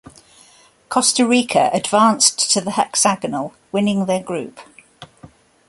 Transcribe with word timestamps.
Costa 0.89 1.27
Rica 1.27 1.69
advanced 1.73 2.49
to 2.53 2.59
the 2.59 2.71
hexagonal 2.71 3.53
winning 3.71 4.07
their 4.07 4.23
group. 4.23 4.59